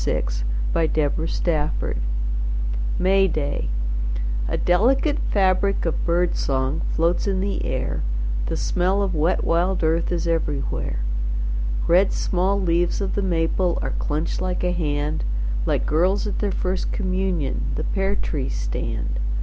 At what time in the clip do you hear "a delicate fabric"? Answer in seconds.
4.47-5.85